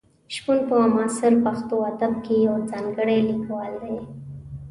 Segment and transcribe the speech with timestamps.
[0.33, 3.97] شپون په معاصر پښتو ادب کې یو ځانګړی لیکوال دی.